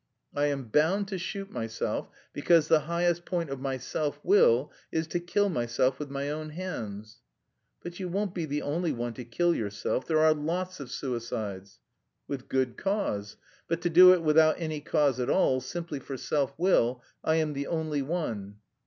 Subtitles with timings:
[0.35, 5.05] "I am bound to shoot myself because the highest point of my self will is
[5.09, 7.21] to kill myself with my own hands."
[7.83, 11.77] "But you won't be the only one to kill yourself; there are lots of suicides."
[12.27, 13.37] "With good cause.
[13.67, 17.53] But to do it without any cause at all, simply for self will, I am
[17.53, 18.55] the only one."